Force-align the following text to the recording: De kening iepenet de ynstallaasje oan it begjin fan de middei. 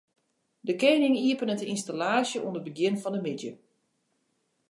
De 0.67 0.73
kening 0.81 1.15
iepenet 1.27 1.59
de 1.61 1.67
ynstallaasje 1.73 2.39
oan 2.45 2.57
it 2.59 2.65
begjin 2.67 2.99
fan 3.03 3.13
de 3.15 3.21
middei. 3.25 3.53